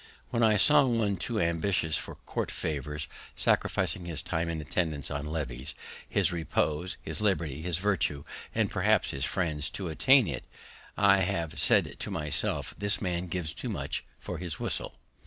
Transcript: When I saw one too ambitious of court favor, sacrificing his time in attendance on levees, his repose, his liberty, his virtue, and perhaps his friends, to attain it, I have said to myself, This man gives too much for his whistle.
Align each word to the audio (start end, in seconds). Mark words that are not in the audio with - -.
When 0.31 0.41
I 0.41 0.55
saw 0.55 0.83
one 0.87 1.15
too 1.17 1.39
ambitious 1.39 1.95
of 2.07 2.25
court 2.25 2.49
favor, 2.49 2.97
sacrificing 3.35 4.05
his 4.05 4.23
time 4.23 4.49
in 4.49 4.59
attendance 4.59 5.11
on 5.11 5.27
levees, 5.27 5.75
his 6.09 6.31
repose, 6.31 6.97
his 7.03 7.21
liberty, 7.21 7.61
his 7.61 7.77
virtue, 7.77 8.23
and 8.55 8.71
perhaps 8.71 9.11
his 9.11 9.25
friends, 9.25 9.69
to 9.69 9.89
attain 9.89 10.27
it, 10.27 10.45
I 10.97 11.19
have 11.19 11.59
said 11.59 11.99
to 11.99 12.09
myself, 12.09 12.73
This 12.79 12.99
man 12.99 13.27
gives 13.27 13.53
too 13.53 13.69
much 13.69 14.03
for 14.19 14.39
his 14.39 14.59
whistle. 14.59 14.95